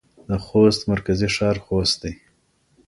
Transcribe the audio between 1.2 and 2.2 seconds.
ښار خوست دی.